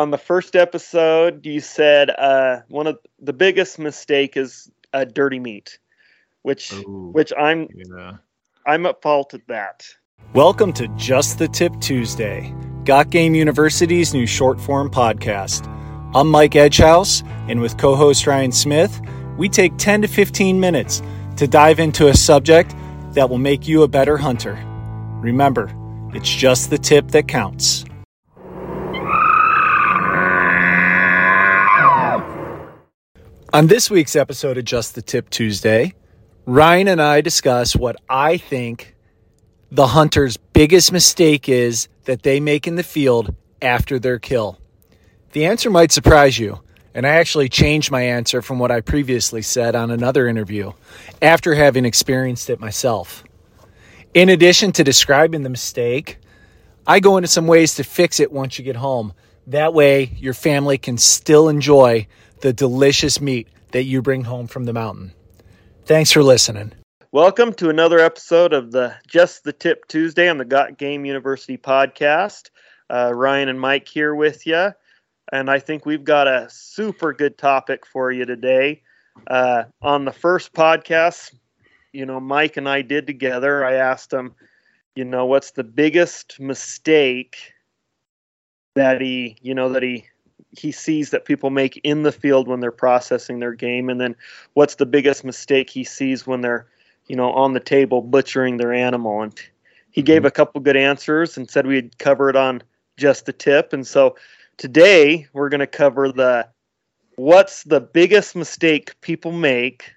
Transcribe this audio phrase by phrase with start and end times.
[0.00, 5.38] on the first episode, you said uh, one of the biggest mistake is uh, dirty
[5.38, 5.78] meat,
[6.40, 8.12] which Ooh, which I'm yeah.
[8.66, 9.86] I'm at fault at that.
[10.32, 12.54] Welcome to Just the Tip Tuesday,
[12.84, 15.66] Got Game University's new short form podcast.
[16.14, 19.02] I'm Mike Edgehouse, and with co host Ryan Smith,
[19.36, 21.02] we take 10 to 15 minutes
[21.36, 22.74] to dive into a subject
[23.12, 24.54] that will make you a better hunter.
[25.20, 25.70] Remember,
[26.14, 27.84] it's just the tip that counts.
[33.52, 35.94] On this week's episode of Just the Tip Tuesday,
[36.46, 38.94] Ryan and I discuss what I think
[39.72, 44.60] the hunter's biggest mistake is that they make in the field after their kill.
[45.32, 46.60] The answer might surprise you,
[46.94, 50.70] and I actually changed my answer from what I previously said on another interview
[51.20, 53.24] after having experienced it myself.
[54.14, 56.18] In addition to describing the mistake,
[56.86, 59.12] I go into some ways to fix it once you get home.
[59.48, 62.06] That way, your family can still enjoy
[62.40, 65.12] the delicious meat that you bring home from the mountain.
[65.84, 66.72] Thanks for listening.
[67.12, 71.56] Welcome to another episode of the Just the Tip Tuesday on the Got Game University
[71.56, 72.50] podcast.
[72.88, 74.72] Uh, Ryan and Mike here with you,
[75.32, 78.82] and I think we've got a super good topic for you today.
[79.26, 81.34] Uh, on the first podcast,
[81.92, 83.64] you know, Mike and I did together.
[83.64, 84.34] I asked him,
[84.94, 87.36] you know, what's the biggest mistake
[88.74, 90.06] that he, you know, that he
[90.52, 94.16] he sees that people make in the field when they're processing their game, and then
[94.54, 96.66] what's the biggest mistake he sees when they're
[97.10, 99.22] you know, on the table butchering their animal.
[99.22, 99.34] And
[99.90, 102.62] he gave a couple good answers and said we'd cover it on
[102.96, 103.72] just the tip.
[103.72, 104.14] And so
[104.58, 106.46] today we're going to cover the
[107.16, 109.92] what's the biggest mistake people make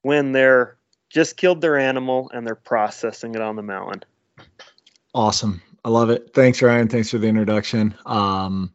[0.00, 0.78] when they're
[1.10, 4.02] just killed their animal and they're processing it on the mountain.
[5.14, 5.60] Awesome.
[5.84, 6.32] I love it.
[6.32, 6.88] Thanks, Ryan.
[6.88, 7.94] Thanks for the introduction.
[8.06, 8.72] Um,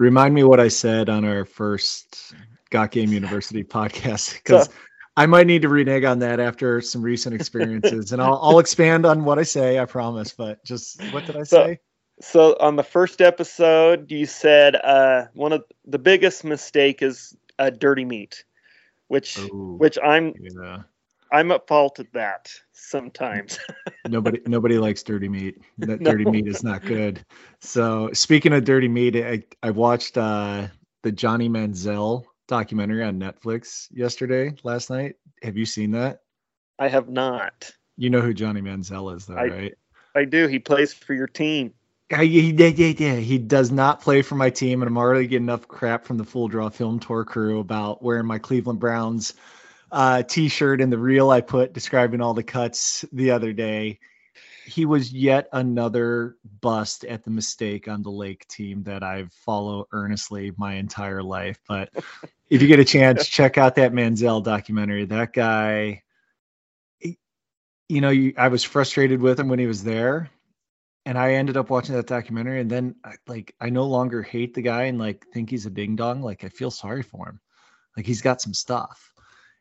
[0.00, 2.34] remind me what I said on our first
[2.70, 4.72] Got Game University podcast because So-
[5.16, 9.04] I might need to renege on that after some recent experiences, and I'll, I'll expand
[9.04, 9.78] on what I say.
[9.78, 10.32] I promise.
[10.32, 11.80] But just what did I So- say?
[12.22, 17.70] So on the first episode, you said uh, one of the biggest mistake is uh,
[17.70, 18.44] dirty meat,
[19.08, 20.82] which Ooh, which I'm yeah.
[21.32, 23.58] I'm at fault at that sometimes.
[24.08, 25.58] Nobody nobody likes dirty meat.
[25.78, 26.10] That No.
[26.12, 27.24] dirty meat is not good.
[27.60, 30.66] So speaking of dirty meat, I, I watched uh,
[31.02, 35.16] the Johnny Manziel documentary on Netflix yesterday, last night.
[35.42, 36.22] Have you seen that?
[36.78, 37.70] I have not.
[37.96, 39.74] You know who Johnny Manziel is, though, I- right?
[40.16, 40.48] I do.
[40.48, 41.72] He plays for your team.
[42.18, 43.16] He, yeah, yeah, yeah.
[43.16, 46.24] he does not play for my team, and I'm already getting enough crap from the
[46.24, 49.34] Full Draw Film Tour crew about wearing my Cleveland Browns
[49.92, 53.98] uh, T-shirt and the reel I put describing all the cuts the other day.
[54.66, 59.86] He was yet another bust at the mistake on the Lake team that I've followed
[59.92, 61.58] earnestly my entire life.
[61.66, 61.90] But
[62.48, 65.06] if you get a chance, check out that Manziel documentary.
[65.06, 66.02] That guy,
[67.02, 70.30] you know, you, I was frustrated with him when he was there
[71.06, 74.54] and I ended up watching that documentary, and then I- like I no longer hate
[74.54, 76.22] the guy and like think he's a ding dong.
[76.22, 77.40] Like I feel sorry for him.
[77.96, 79.09] Like he's got some stuff,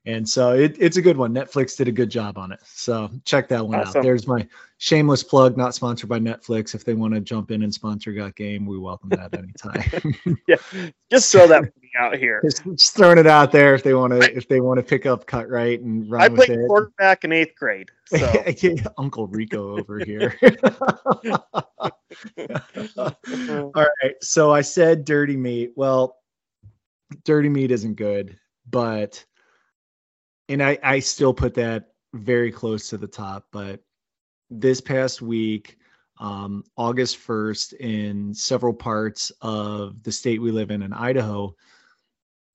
[0.05, 1.33] and so it, it's a good one.
[1.33, 3.99] Netflix did a good job on it, so check that one Awesome.
[3.99, 4.03] out.
[4.03, 6.73] There's my shameless plug, not sponsored by Netflix.
[6.73, 10.37] If they want to jump in and sponsor Got Game, we welcome that anytime.
[10.47, 10.55] Yeah,
[11.11, 12.41] just throw that out here.
[12.43, 15.05] just, just throwing it out there if they want to if they want to pick
[15.05, 16.67] up Cutright and run I with played it.
[16.67, 20.35] quarterback in eighth grade, so Yeah, Uncle Rico over here.
[22.97, 24.15] All right.
[24.21, 25.71] So I said dirty meat.
[25.75, 26.15] Well,
[27.25, 28.37] dirty meat isn't good,
[28.69, 29.23] but
[30.49, 33.79] and I I still put that very close to the top, but
[34.49, 35.77] this past week
[36.19, 41.55] um, August 1st in several parts of the state we live in in Idaho,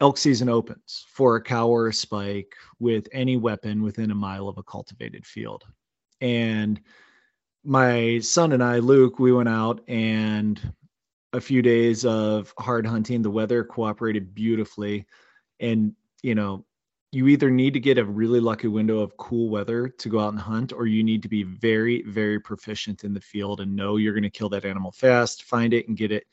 [0.00, 4.48] elk season opens for a cow or a spike with any weapon within a mile
[4.48, 5.64] of a cultivated field.
[6.20, 6.80] And
[7.64, 10.60] my son and I, Luke, we went out and
[11.32, 13.22] a few days of hard hunting.
[13.22, 15.06] The weather cooperated beautifully.
[15.58, 16.66] And, you know,
[17.14, 20.32] you either need to get a really lucky window of cool weather to go out
[20.32, 23.96] and hunt, or you need to be very, very proficient in the field and know
[23.96, 26.24] you're going to kill that animal fast, find it, and get it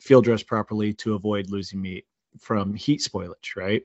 [0.00, 2.06] field dressed properly to avoid losing meat
[2.38, 3.82] from heat spoilage, right?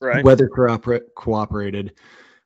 [0.00, 0.24] right.
[0.24, 1.94] weather cooper- cooperated.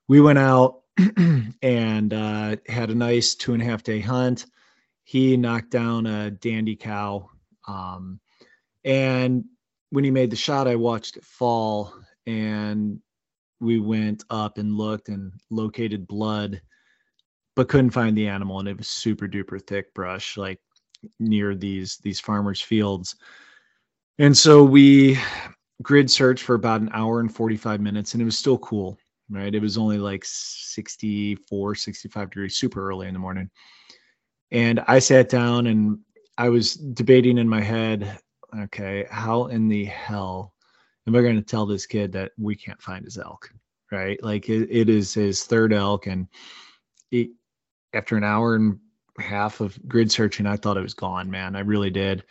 [0.09, 0.81] We went out
[1.63, 4.47] and uh, had a nice two and a half day hunt.
[5.05, 7.31] He knocked down a dandy cow.
[7.67, 8.21] Um,
[8.85, 9.45] and
[9.91, 11.95] when he made the shot, I watched it fall
[12.27, 13.01] and
[13.62, 16.61] we went up and looked and located blood,
[17.56, 18.59] but couldn't find the animal.
[18.59, 20.61] And it was super duper thick brush, like
[21.19, 23.17] near these these farmers fields
[24.19, 25.19] and so we
[25.82, 28.97] grid searched for about an hour and 45 minutes and it was still cool
[29.31, 33.50] right it was only like 64 65 degrees super early in the morning
[34.50, 35.99] and i sat down and
[36.38, 38.19] i was debating in my head
[38.56, 40.51] okay how in the hell
[41.06, 43.50] am i going to tell this kid that we can't find his elk
[43.93, 44.20] right?
[44.25, 46.26] Like it, it is his third elk and
[47.94, 48.78] after an hour and
[49.19, 51.54] half of grid searching i thought it was gone man.
[51.54, 52.25] I really did.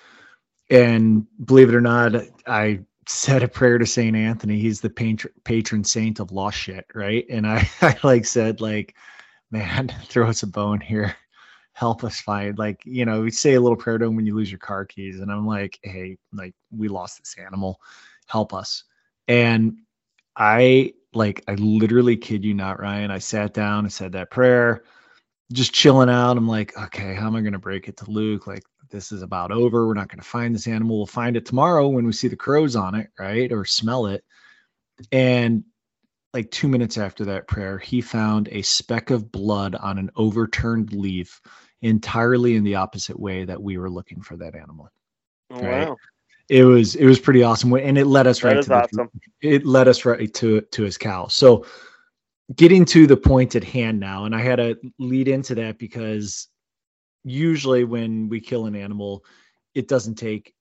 [0.72, 2.16] And believe it or not
[2.48, 4.60] i said a prayer to Saint Anthony.
[4.60, 7.26] He's the patron patron saint of lost shit, right?
[7.30, 8.96] And I, I like said like,
[9.52, 11.16] man, throw us a bone here,
[11.74, 14.36] help us find like you know we say a little prayer to him when you
[14.36, 17.80] lose your car keys, and I'm like, hey, like we lost this animal,
[18.32, 18.84] help us.
[19.28, 19.80] And
[20.36, 23.12] I like I literally kid you not, Ryan.
[23.12, 24.84] I sat down and said that prayer,
[25.52, 26.38] just chilling out.
[26.38, 28.48] I'm like, okay, how am I gonna break it to Luke?
[28.48, 29.88] Like this is about over.
[29.88, 30.98] We're not going to find this animal.
[30.98, 33.52] We'll find it tomorrow when we see the crows on it, right?
[33.52, 34.24] Or smell it.
[35.12, 35.64] And
[36.34, 40.94] like two minutes after that prayer, he found a speck of blood on an overturned
[40.94, 41.42] leaf
[41.82, 44.90] entirely in the opposite way that we were looking for that animal.
[45.50, 45.88] Oh, right?
[45.88, 45.98] Wow.
[46.52, 47.72] It was it was pretty awesome.
[47.72, 49.10] And it led us that right to awesome.
[49.42, 51.28] the, it led us right to to his cow.
[51.28, 51.66] So
[52.58, 56.50] getting to the point at hand now, and I had to lead into that because
[57.24, 59.24] usually when we kill an animal,
[59.76, 60.54] it doesn't take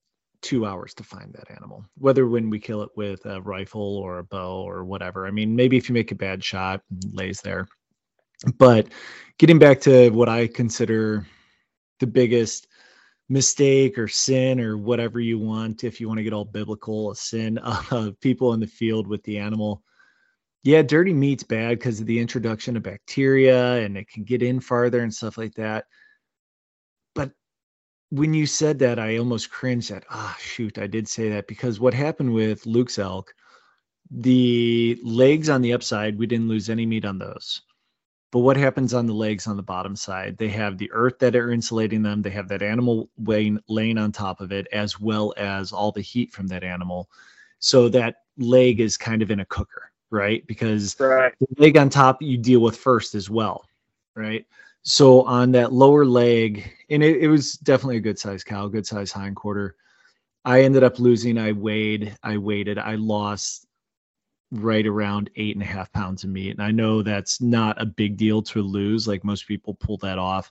[0.42, 4.18] two hours to find that animal, whether when we kill it with a rifle or
[4.18, 5.26] a bow or whatever.
[5.26, 6.82] I mean, maybe if you make a bad shot,
[7.12, 7.66] lays there.
[8.58, 8.86] But
[9.38, 11.26] getting back to what I consider
[11.98, 12.68] the biggest
[13.30, 17.16] mistake or sin or whatever you want, if you want to get all biblical, a
[17.16, 17.58] sin
[17.92, 19.82] of people in the field with the animal.
[20.64, 24.60] Yeah, dirty meat's bad because of the introduction of bacteria and it can get in
[24.60, 25.86] farther and stuff like that
[27.14, 27.32] But
[28.10, 31.46] when you said that, I almost cringed at, ah, oh, shoot, I did say that
[31.48, 33.34] because what happened with Luke's elk,
[34.10, 37.62] the legs on the upside, we didn't lose any meat on those.
[38.32, 40.36] But what happens on the legs on the bottom side?
[40.38, 42.22] They have the earth that are insulating them.
[42.22, 46.00] They have that animal laying, laying on top of it, as well as all the
[46.00, 47.10] heat from that animal.
[47.58, 50.46] So that leg is kind of in a cooker, right?
[50.46, 51.32] Because right.
[51.40, 53.64] the leg on top you deal with first as well,
[54.14, 54.46] right?
[54.82, 58.86] So on that lower leg, and it, it was definitely a good size cow, good
[58.86, 59.74] size hind quarter.
[60.44, 61.36] I ended up losing.
[61.36, 63.66] I weighed, I waited, I lost
[64.50, 66.50] right around eight and a half pounds of meat.
[66.50, 69.06] And I know that's not a big deal to lose.
[69.06, 70.50] Like most people pull that off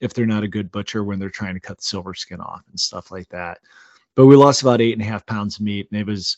[0.00, 2.62] if they're not a good butcher when they're trying to cut the silver skin off
[2.70, 3.58] and stuff like that.
[4.14, 6.36] But we lost about eight and a half pounds of meat, and it was,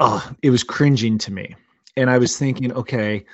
[0.00, 1.54] oh, it was cringing to me.
[1.96, 3.24] And I was thinking, okay,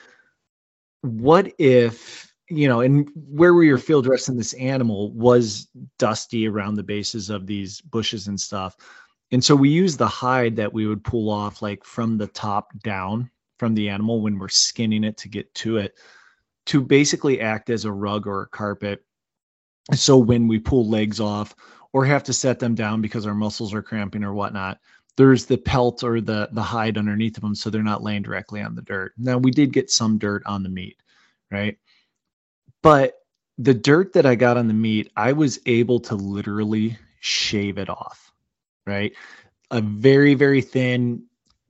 [1.02, 5.68] what if you know, and where we were field dressing this animal was
[5.98, 8.76] dusty around the bases of these bushes and stuff.
[9.32, 12.70] And so we use the hide that we would pull off like from the top
[12.82, 15.94] down from the animal when we're skinning it to get to it
[16.66, 19.04] to basically act as a rug or a carpet.
[19.94, 21.56] So when we pull legs off
[21.92, 24.78] or have to set them down because our muscles are cramping or whatnot,
[25.16, 28.62] there's the pelt or the the hide underneath of them so they're not laying directly
[28.62, 29.12] on the dirt.
[29.18, 30.96] Now we did get some dirt on the meat,
[31.50, 31.78] right?
[32.82, 33.14] But
[33.58, 37.90] the dirt that I got on the meat, I was able to literally shave it
[37.90, 38.31] off,
[38.86, 39.12] right?
[39.70, 41.24] A very, very thin,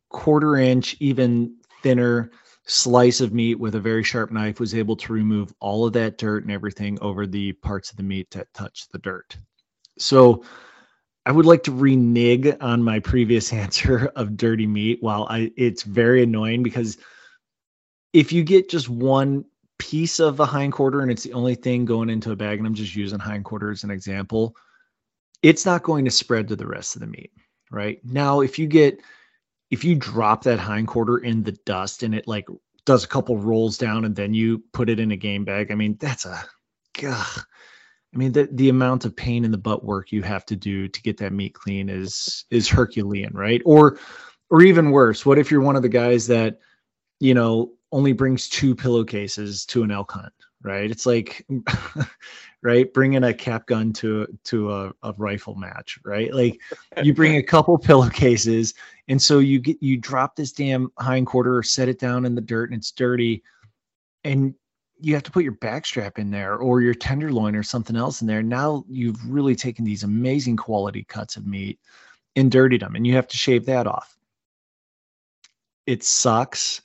[0.08, 2.30] quarter inch, even thinner
[2.64, 6.18] slice of meat with a very sharp knife was able to remove all of that
[6.18, 9.36] dirt and everything over the parts of the meat that touch the dirt.
[9.98, 10.44] So
[11.26, 14.98] I would like to renege on my previous answer of dirty meat.
[15.02, 16.98] While I it's very annoying because
[18.12, 19.44] if you get just one
[19.78, 22.74] piece of a hindquarter and it's the only thing going into a bag, and I'm
[22.74, 24.54] just using hindquarter as an example,
[25.42, 27.32] it's not going to spread to the rest of the meat,
[27.70, 28.00] right?
[28.04, 29.00] Now, if you get
[29.70, 32.46] if you drop that hindquarter in the dust and it like
[32.84, 35.74] does a couple rolls down and then you put it in a game bag, I
[35.74, 36.44] mean, that's a
[37.00, 37.26] God.
[38.14, 40.88] I mean, the the amount of pain in the butt work you have to do
[40.88, 43.62] to get that meat clean is is Herculean, right?
[43.64, 43.98] Or
[44.52, 46.58] or even worse, what if you're one of the guys that,
[47.20, 50.32] you know, only brings two pillowcases to an elk hunt,
[50.62, 50.90] right?
[50.90, 51.46] It's like,
[52.62, 56.32] right, bringing a cap gun to to a, a rifle match, right?
[56.32, 56.60] Like
[57.02, 58.74] you bring a couple pillowcases,
[59.08, 62.34] and so you get you drop this damn hind quarter or set it down in
[62.34, 63.42] the dirt and it's dirty,
[64.24, 64.54] and
[65.00, 68.28] you have to put your backstrap in there or your tenderloin or something else in
[68.28, 68.42] there.
[68.42, 71.80] Now you've really taken these amazing quality cuts of meat
[72.36, 74.16] and dirtied them, and you have to shave that off.
[75.86, 76.80] It sucks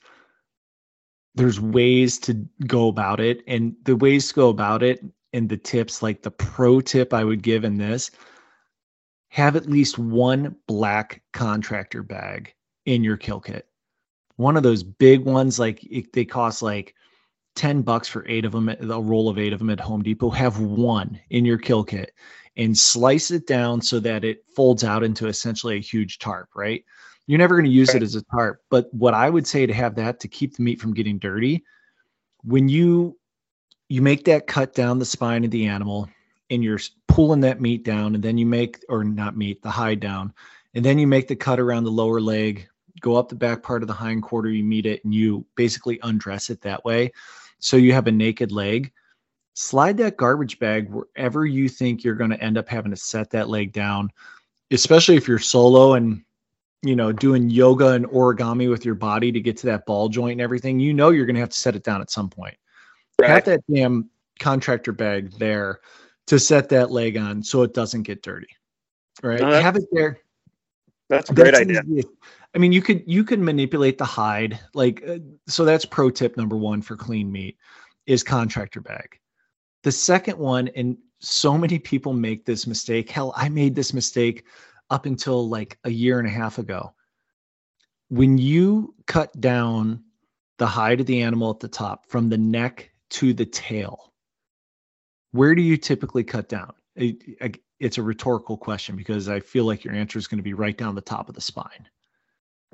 [1.36, 2.34] there's ways to
[2.66, 6.30] go about it and the ways to go about it and the tips, like the
[6.30, 8.10] pro tip I would give in this,
[9.28, 12.54] have at least one black contractor bag
[12.86, 13.66] in your kill kit.
[14.36, 16.94] One of those big ones, like it, they cost like
[17.56, 20.30] 10 bucks for eight of them, a roll of eight of them at Home Depot.
[20.30, 22.12] Have one in your kill kit
[22.56, 26.84] and slice it down so that it folds out into essentially a huge tarp, right?
[27.26, 28.62] You're never going to use it as a tarp.
[28.70, 31.64] But what I would say to have that to keep the meat from getting dirty,
[32.42, 33.17] when you
[33.88, 36.08] you make that cut down the spine of the animal
[36.50, 40.00] and you're pulling that meat down and then you make or not meat the hide
[40.00, 40.32] down.
[40.74, 42.68] And then you make the cut around the lower leg
[43.00, 46.00] go up the back part of the hind quarter you meet it and you basically
[46.02, 47.12] undress it that way.
[47.60, 48.92] So you have a naked leg.
[49.54, 53.30] Slide that garbage bag wherever you think you're going to end up having to set
[53.30, 54.10] that leg down
[54.70, 56.22] especially if you're solo and
[56.82, 60.32] you know doing yoga and origami with your body to get to that ball joint
[60.32, 60.78] and everything.
[60.78, 62.56] You know you're going to have to set it down at some point
[63.20, 63.30] right.
[63.30, 64.08] have that damn
[64.38, 65.80] contractor bag there
[66.26, 68.48] to set that leg on so it doesn't get dirty.
[69.22, 69.40] Right.
[69.40, 70.18] No, have it there.
[71.08, 71.82] That's a great that's idea.
[71.90, 72.08] Easy.
[72.54, 75.64] I mean, you could you could manipulate the hide, like uh, so.
[75.64, 77.56] That's pro tip number one for clean meat
[78.06, 79.18] is contractor bag.
[79.82, 83.10] The second one, and so many people make this mistake.
[83.10, 84.44] Hell, I made this mistake
[84.90, 86.94] up until like a year and a half ago.
[88.08, 90.04] When you cut down
[90.58, 94.12] the hide of the animal at the top from the neck to the tail,
[95.32, 96.72] where do you typically cut down?
[96.96, 100.54] It, it's a rhetorical question because I feel like your answer is going to be
[100.54, 101.88] right down the top of the spine.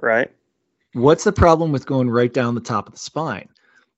[0.00, 0.30] Right.
[0.94, 3.48] What's the problem with going right down the top of the spine?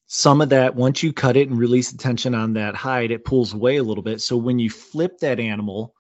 [0.06, 3.24] Some of that, once you cut it and release the tension on that hide, it
[3.24, 4.20] pulls away a little bit.
[4.20, 5.94] So when you flip that animal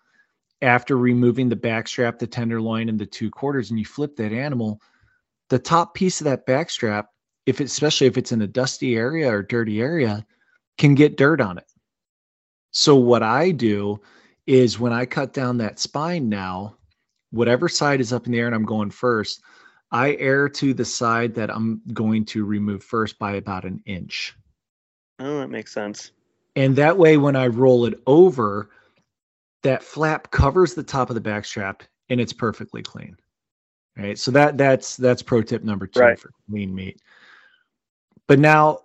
[0.62, 4.80] after removing the backstrap, the tenderloin, and the two quarters, and you flip that animal,
[5.50, 7.06] the top piece of that backstrap,
[7.46, 10.26] if it, especially if it's in a dusty area or dirty area,
[10.78, 11.70] can get dirt on it.
[12.72, 14.00] So what I do
[14.46, 16.76] is when I cut down that spine now,
[17.30, 19.42] whatever side is up in the air and I'm going first,
[19.90, 24.36] I err to the side that I'm going to remove first by about an inch.
[25.18, 26.10] Oh, that makes sense.
[26.56, 28.70] And that way, when I roll it over,
[29.62, 33.16] that flap covers the top of the back strap and it's perfectly clean.
[33.96, 34.18] Right.
[34.18, 36.18] So that that's that's pro tip number two right.
[36.18, 37.00] for clean meat.
[38.28, 38.80] But now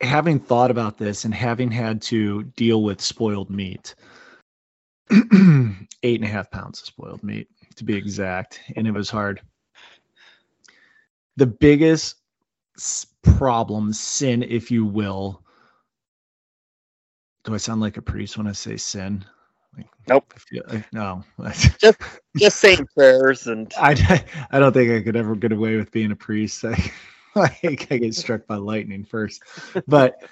[0.00, 3.94] having thought about this and having had to deal with spoiled meat,
[5.10, 9.40] eight and a half pounds of spoiled meat to be exact, and it was hard.
[11.36, 12.16] The biggest
[13.22, 15.42] problem, sin, if you will.
[17.44, 19.24] Do I sound like a priest when I say sin?
[19.76, 20.32] Like, nope.
[20.38, 20.62] Feel,
[20.92, 21.24] no.
[21.78, 21.98] just
[22.36, 23.72] just saying prayers and.
[23.78, 26.64] I I don't think I could ever get away with being a priest.
[26.64, 26.92] I,
[27.36, 29.42] I think I get struck by lightning first.
[29.86, 30.22] But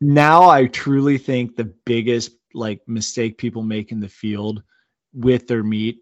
[0.00, 4.62] now I truly think the biggest like mistake people make in the field
[5.12, 5.98] with their meat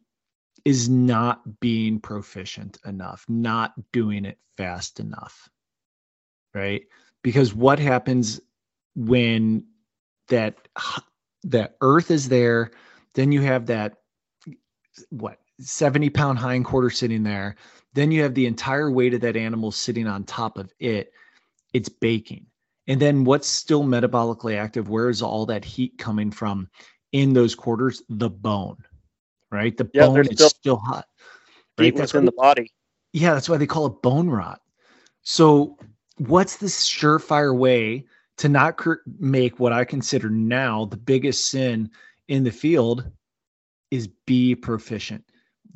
[0.64, 5.48] is not being proficient enough, not doing it fast enough.
[6.54, 6.82] Right?
[7.22, 8.40] Because what happens
[8.94, 9.64] when
[10.28, 10.68] that
[11.44, 12.70] that earth is there,
[13.14, 13.94] then you have that
[15.10, 17.56] what 70 pound hind quarter sitting there
[17.94, 21.12] then you have the entire weight of that animal sitting on top of it.
[21.72, 22.46] It's baking.
[22.86, 24.88] And then what's still metabolically active?
[24.88, 26.68] Where is all that heat coming from
[27.12, 28.02] in those quarters?
[28.08, 28.76] The bone,
[29.50, 29.76] right?
[29.76, 31.06] The yeah, bone is still, still hot.
[31.78, 31.94] Right?
[31.96, 32.70] That's within the body.
[33.12, 34.60] Yeah, that's why they call it bone rot.
[35.22, 35.78] So,
[36.18, 38.04] what's the surefire way
[38.36, 41.90] to not cr- make what I consider now the biggest sin
[42.28, 43.10] in the field
[43.90, 45.24] is be proficient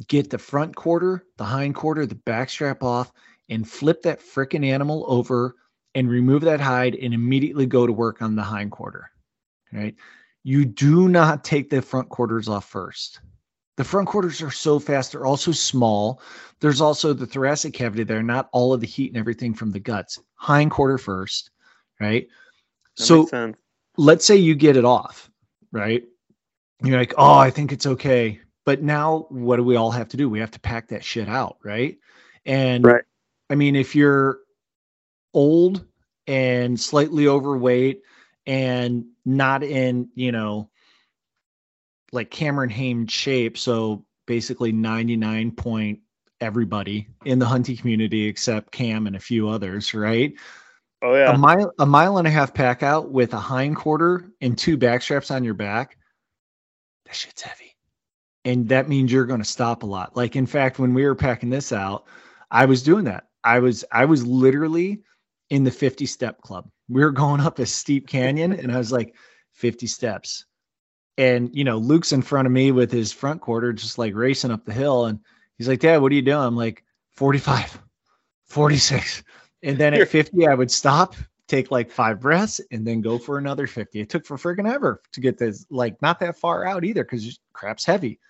[0.06, 3.12] get the front quarter, the hind quarter, the back strap off,
[3.48, 5.56] and flip that freaking animal over
[5.94, 9.10] and remove that hide and immediately go to work on the hind quarter.
[9.72, 9.96] Right?
[10.44, 13.20] You do not take the front quarters off first.
[13.76, 15.12] The front quarters are so fast.
[15.12, 16.20] They're also small.
[16.60, 19.78] There's also the thoracic cavity there, not all of the heat and everything from the
[19.78, 20.18] guts.
[20.34, 21.50] Hind quarter first,
[22.00, 22.26] right?
[22.96, 23.54] That so
[23.96, 25.30] let's say you get it off,
[25.70, 26.02] right?
[26.82, 28.40] You're like, oh, I think it's okay.
[28.68, 30.28] But now what do we all have to do?
[30.28, 31.96] We have to pack that shit out, right?
[32.44, 33.02] And right.
[33.48, 34.40] I mean, if you're
[35.32, 35.86] old
[36.26, 38.02] and slightly overweight
[38.44, 40.68] and not in, you know,
[42.12, 46.00] like Cameron Hanes shape, so basically 99 point
[46.38, 50.34] everybody in the hunting community except Cam and a few others, right?
[51.00, 51.32] Oh yeah.
[51.32, 54.76] A mile a mile and a half pack out with a hind quarter and two
[54.76, 55.96] back straps on your back.
[57.06, 57.67] That shit's heavy
[58.48, 60.16] and that means you're going to stop a lot.
[60.16, 62.06] Like in fact, when we were packing this out,
[62.50, 63.28] I was doing that.
[63.44, 65.02] I was I was literally
[65.50, 66.68] in the 50 step club.
[66.88, 69.14] We were going up a steep canyon and I was like
[69.52, 70.46] 50 steps.
[71.18, 74.50] And, you know, Luke's in front of me with his front quarter, just like racing
[74.50, 75.06] up the hill.
[75.06, 75.20] And
[75.58, 76.38] he's like, Dad, what are you doing?
[76.38, 77.82] I'm like, 45,
[78.46, 79.24] 46.
[79.62, 81.16] And then at 50, I would stop,
[81.48, 84.00] take like five breaths, and then go for another 50.
[84.00, 87.40] It took for friggin' ever to get this, like, not that far out either, because
[87.52, 88.20] crap's heavy.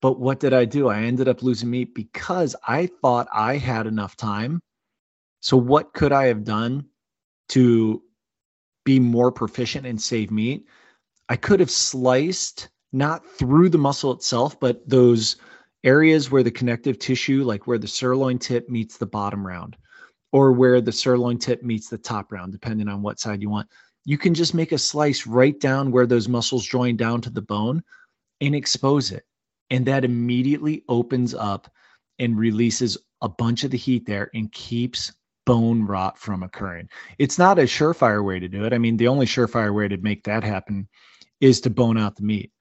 [0.00, 0.88] But what did I do?
[0.88, 4.60] I ended up losing meat because I thought I had enough time.
[5.40, 6.86] So, what could I have done
[7.50, 8.02] to
[8.84, 10.66] be more proficient and save meat?
[11.28, 15.36] I could have sliced not through the muscle itself, but those
[15.84, 19.76] areas where the connective tissue, like where the sirloin tip meets the bottom round,
[20.32, 23.68] or where the sirloin tip meets the top round, depending on what side you want.
[24.04, 27.42] You can just make a slice right down where those muscles join down to the
[27.42, 27.82] bone
[28.40, 29.24] and expose it.
[29.70, 31.70] And that immediately opens up
[32.18, 35.12] and releases a bunch of the heat there and keeps
[35.44, 36.88] bone rot from occurring.
[37.18, 38.72] It's not a surefire way to do it.
[38.72, 40.88] I mean, the only surefire way to make that happen
[41.40, 42.52] is to bone out the meat.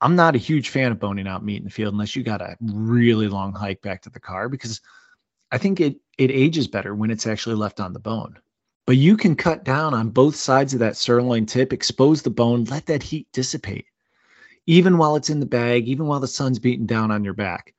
[0.00, 2.40] I'm not a huge fan of boning out meat in the field unless you got
[2.40, 4.80] a really long hike back to the car because
[5.50, 8.38] I think it it ages better when it's actually left on the bone.
[8.86, 12.64] But you can cut down on both sides of that sirloin tip, expose the bone,
[12.64, 13.86] let that heat dissipate,
[14.68, 17.72] even while it's in the bag, even while the sun's beating down on your back.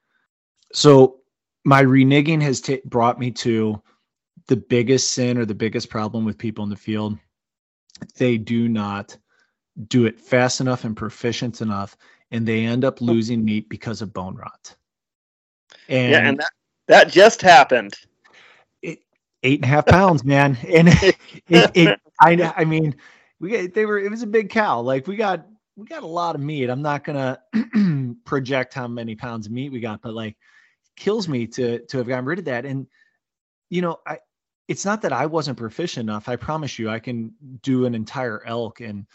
[0.73, 1.19] So
[1.63, 3.79] my reneging has t- brought me to
[4.47, 7.15] the biggest sin or the biggest problem with people in the field.
[8.17, 9.15] They do not
[9.87, 11.95] do it fast enough and proficient enough,
[12.31, 14.75] and they end up losing meat because of bone rot.
[15.89, 16.51] And yeah, and that,
[16.87, 17.93] that just happened.
[18.81, 18.97] It,
[19.43, 21.17] eight and a half pounds, man, and it,
[21.49, 22.95] it, it, I, I mean,
[23.39, 24.79] we they were it was a big cow.
[24.81, 25.45] Like we got
[25.79, 26.69] we got a lot of meat.
[26.69, 27.39] I'm not gonna
[28.25, 30.35] project how many pounds of meat we got, but like
[30.97, 32.65] kills me to to have gotten rid of that.
[32.65, 32.85] And
[33.69, 34.19] you know, I
[34.67, 36.29] it's not that I wasn't proficient enough.
[36.29, 39.07] I promise you, I can do an entire elk and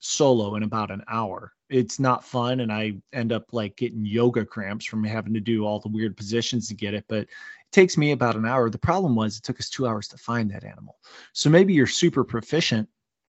[0.00, 1.52] solo in about an hour.
[1.68, 5.66] It's not fun, and I end up like getting yoga cramps from having to do
[5.66, 7.04] all the weird positions to get it.
[7.08, 7.28] But it
[7.72, 8.70] takes me about an hour.
[8.70, 10.96] The problem was it took us two hours to find that animal.
[11.34, 12.88] So maybe you're super proficient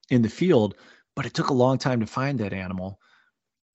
[0.10, 0.76] in the field,
[1.16, 3.00] but it took a long time to find that animal.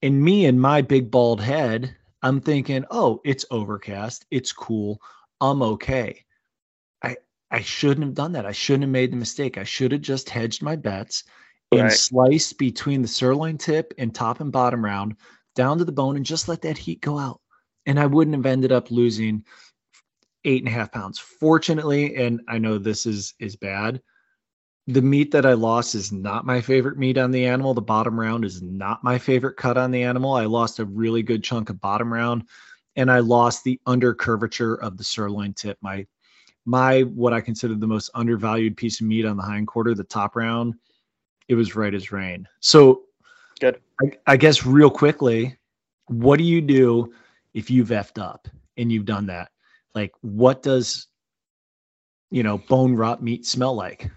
[0.03, 5.00] And me and my big bald head, I'm thinking, oh, it's overcast, it's cool,
[5.40, 6.24] I'm okay.
[7.03, 7.16] I
[7.50, 8.46] I shouldn't have done that.
[8.46, 9.59] I shouldn't have made the mistake.
[9.59, 11.24] I should have just hedged my bets
[11.72, 11.92] and right.
[11.92, 15.16] slice between the sirloin tip and top and bottom round
[15.55, 17.40] down to the bone and just let that heat go out.
[17.87, 19.44] And I wouldn't have ended up losing
[20.44, 21.18] eight and a half pounds.
[21.18, 24.00] Fortunately, and I know this is is bad.
[24.90, 27.74] The meat that I lost is not my favorite meat on the animal.
[27.74, 30.35] The bottom round is not my favorite cut on the animal.
[30.35, 32.44] I lost a really good chunk of bottom round
[32.96, 35.79] and I lost the under curvature of the sirloin tip.
[35.81, 36.07] My
[36.66, 40.05] my what I consider the most undervalued piece of meat on the hind quarter, the
[40.05, 40.74] top round,
[41.48, 42.46] it was right as rain.
[42.61, 43.03] So
[43.61, 43.81] good.
[44.03, 45.57] I, I guess real quickly,
[46.07, 47.12] what do you do
[47.55, 49.50] if you've effed up and you've done that?
[49.94, 51.07] Like, what does
[52.31, 54.11] you know bone rot meat smell like?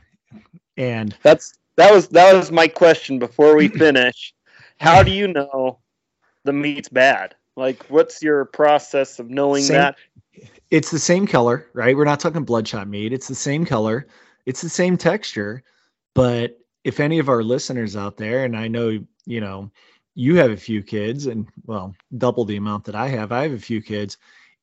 [0.77, 4.33] And that's that was that was my question before we finish.
[4.79, 5.79] How do you know
[6.43, 7.35] the meat's bad?
[7.55, 9.95] Like, what's your process of knowing same, that?
[10.71, 11.95] It's the same color, right?
[11.95, 13.13] We're not talking bloodshot meat.
[13.13, 14.07] It's the same color.
[14.45, 15.63] It's the same texture,
[16.15, 19.71] but if any of our listeners out there, and I know, you know,
[20.15, 23.53] you have a few kids and well, double the amount that I have, I have
[23.53, 24.17] a few kids.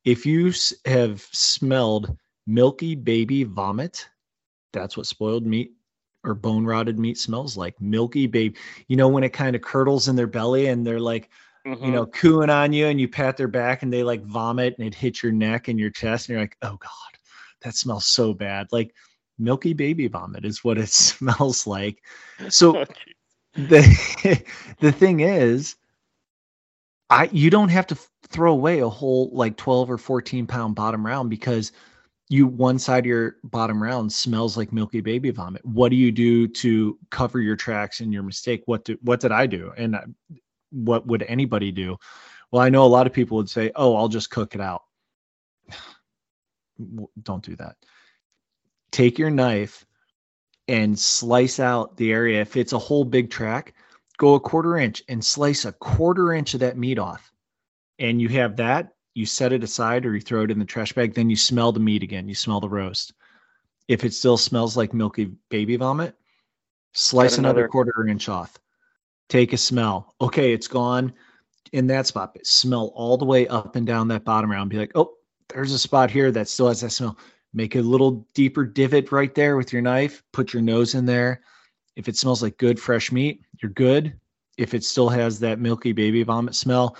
[0.05, 0.53] If you
[0.85, 4.07] have smelled milky baby vomit,
[4.73, 5.73] that's what spoiled meat
[6.23, 7.79] or bone rotted meat smells like.
[7.81, 8.55] Milky baby,
[8.87, 11.29] you know, when it kind of curdles in their belly and they're like,
[11.65, 11.83] mm-hmm.
[11.83, 14.87] you know, cooing on you and you pat their back and they like vomit and
[14.87, 17.19] it hits your neck and your chest and you're like, oh God,
[17.61, 18.67] that smells so bad.
[18.71, 18.93] Like
[19.39, 22.01] milky baby vomit is what it smells like.
[22.49, 22.85] So oh,
[23.55, 24.43] the
[24.79, 25.75] the thing is,
[27.09, 27.97] I you don't have to
[28.29, 31.71] throw away a whole like 12 or 14 pound bottom round because
[32.31, 35.65] you one side of your bottom round smells like milky baby vomit.
[35.65, 38.63] What do you do to cover your tracks and your mistake?
[38.65, 39.71] What do what did I do?
[39.77, 39.97] And
[40.71, 41.97] what would anybody do?
[42.51, 44.83] Well, I know a lot of people would say, "Oh, I'll just cook it out."
[47.23, 47.75] Don't do that
[48.91, 49.85] take your knife
[50.67, 52.41] and slice out the area.
[52.41, 53.73] If it's a whole big track,
[54.17, 57.31] go a quarter inch and slice a quarter inch of that meat off.
[57.99, 60.93] And you have that, you set it aside or you throw it in the trash
[60.93, 62.27] bag, then you smell the meat again.
[62.27, 63.13] You smell the roast.
[63.87, 66.15] If it still smells like milky baby vomit,
[66.93, 67.59] slice another.
[67.59, 68.57] another quarter inch off.
[69.27, 70.15] Take a smell.
[70.21, 71.13] Okay, it's gone
[71.73, 72.33] in that spot.
[72.33, 74.69] But Smell all the way up and down that bottom round.
[74.69, 75.13] Be like, oh,
[75.49, 77.17] there's a spot here that still has that smell
[77.53, 81.41] make a little deeper divot right there with your knife, put your nose in there,
[81.95, 84.13] If it smells like good fresh meat, you're good.
[84.57, 86.95] If it still has that milky baby vomit smell,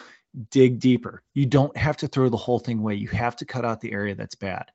[0.49, 1.23] dig deeper.
[1.33, 2.95] You don't have to throw the whole thing away.
[2.95, 4.71] You have to cut out the area that's bad.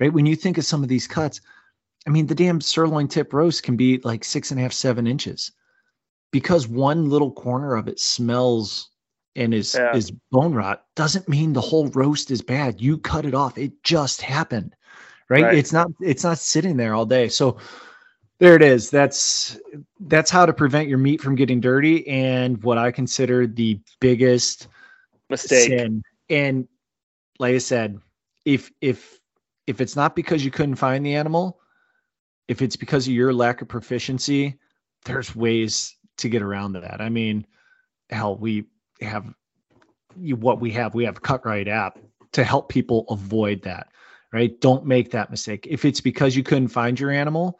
[0.00, 0.12] Right?
[0.12, 1.40] When you think of some of these cuts,
[2.06, 5.06] I mean, the damn sirloin tip roast can be like six and a half, seven
[5.06, 5.52] inches
[6.30, 8.90] because one little corner of it smells
[9.36, 9.94] and is yeah.
[9.94, 12.80] is bone rot doesn't mean the whole roast is bad.
[12.80, 13.56] You cut it off.
[13.56, 14.74] It just happened.
[15.28, 15.44] Right?
[15.44, 15.58] right?
[15.58, 17.28] It's not it's not sitting there all day.
[17.28, 17.58] So
[18.38, 18.90] there it is.
[18.90, 19.58] That's
[20.00, 24.68] that's how to prevent your meat from getting dirty and what I consider the biggest
[25.30, 25.68] mistake.
[25.68, 26.02] Sin.
[26.30, 26.68] And
[27.38, 27.98] like I said,
[28.44, 29.18] if if
[29.66, 31.60] if it's not because you couldn't find the animal,
[32.48, 34.58] if it's because of your lack of proficiency,
[35.04, 37.00] there's ways to get around that.
[37.00, 37.46] I mean,
[38.10, 38.64] hell, we
[39.00, 39.32] have
[40.16, 40.94] you what we have.
[40.94, 41.98] We have Cutright app
[42.32, 43.88] to help people avoid that.
[44.32, 44.60] Right?
[44.60, 45.66] Don't make that mistake.
[45.70, 47.58] If it's because you couldn't find your animal,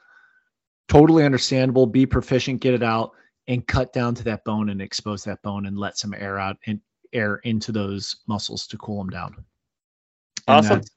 [0.88, 1.87] totally understandable.
[1.87, 3.12] Be proficient, get it out,
[3.46, 6.59] and cut down to that bone and expose that bone and let some air out
[6.66, 6.81] and
[7.12, 9.44] air into those muscles to cool them down.
[10.47, 10.79] And awesome.
[10.79, 10.90] That's,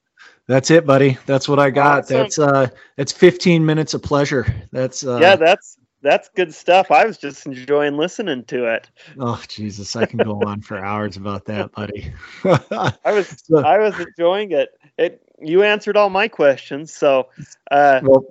[0.48, 1.18] that's, it, buddy.
[1.26, 2.04] That's what I got.
[2.04, 2.18] Awesome.
[2.18, 4.46] That's uh that's 15 minutes of pleasure.
[4.72, 6.90] That's uh Yeah, that's that's good stuff.
[6.90, 8.90] I was just enjoying listening to it.
[9.20, 12.14] Oh Jesus, I can go on for hours about that, buddy.
[12.44, 14.70] I was so, I was enjoying it.
[14.98, 17.30] It you answered all my questions, so
[17.70, 18.26] uh, well,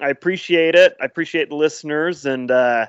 [0.00, 0.94] I, appreciate it.
[1.00, 2.86] I appreciate the listeners and uh,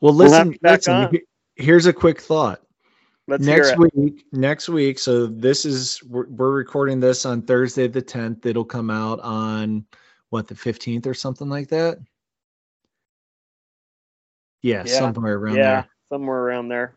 [0.00, 1.20] well, listen, we'll listen.
[1.56, 2.62] Here's a quick thought.
[3.30, 4.98] Let's next week, next week.
[4.98, 8.44] So this is we're, we're recording this on Thursday the 10th.
[8.44, 9.86] It'll come out on
[10.30, 11.98] what the 15th or something like that.
[14.62, 14.98] Yeah, yeah.
[14.98, 15.88] somewhere around yeah, there.
[16.12, 16.96] somewhere around there.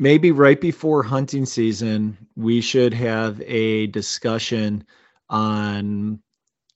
[0.00, 4.82] Maybe right before hunting season, we should have a discussion
[5.28, 6.20] on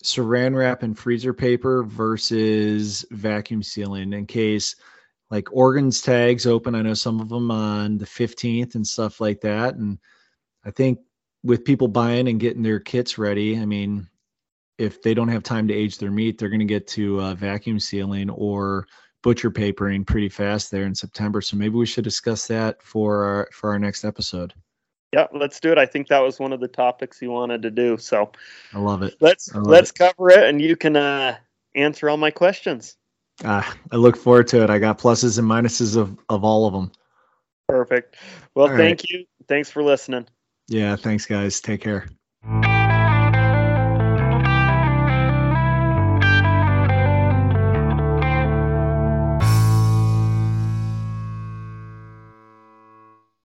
[0.04, 4.76] saran wrap and freezer paper versus vacuum sealing in case
[5.34, 6.76] like Oregon's tags open.
[6.76, 9.74] I know some of them on the 15th and stuff like that.
[9.74, 9.98] And
[10.64, 11.00] I think
[11.42, 14.06] with people buying and getting their kits ready, I mean,
[14.78, 17.34] if they don't have time to age their meat, they're going to get to uh,
[17.34, 18.86] vacuum sealing or
[19.24, 21.40] butcher papering pretty fast there in September.
[21.40, 24.54] So maybe we should discuss that for our, for our next episode.
[25.12, 25.78] Yeah, let's do it.
[25.78, 27.96] I think that was one of the topics you wanted to do.
[27.96, 28.30] So
[28.72, 29.16] I love it.
[29.20, 29.98] Let's let's it.
[29.98, 31.36] cover it, and you can uh,
[31.74, 32.96] answer all my questions.
[33.42, 34.70] Ah, I look forward to it.
[34.70, 36.92] I got pluses and minuses of of all of them.
[37.68, 38.16] Perfect.
[38.54, 39.10] Well, all thank right.
[39.10, 39.24] you.
[39.48, 40.26] Thanks for listening.
[40.68, 41.60] Yeah, thanks, guys.
[41.60, 42.06] Take care.